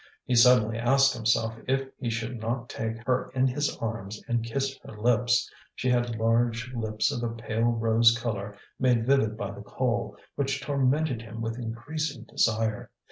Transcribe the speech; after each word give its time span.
He 0.25 0.33
suddenly 0.33 0.79
asked 0.79 1.13
himself 1.13 1.55
if 1.67 1.87
he 1.99 2.09
should 2.09 2.39
not 2.39 2.69
take 2.69 3.05
her 3.05 3.29
in 3.35 3.45
his 3.45 3.77
arms 3.77 4.19
and 4.27 4.43
kiss 4.43 4.75
her 4.79 4.97
lips. 4.99 5.47
She 5.75 5.91
had 5.91 6.15
large 6.15 6.73
lips 6.73 7.11
of 7.11 7.21
a 7.21 7.35
pale 7.35 7.69
rose 7.73 8.17
colour, 8.17 8.57
made 8.79 9.05
vivid 9.05 9.37
by 9.37 9.51
the 9.51 9.61
coal, 9.61 10.17
which 10.33 10.59
tormented 10.59 11.21
him 11.21 11.39
with 11.39 11.59
increasing 11.59 12.23
desire. 12.23 12.89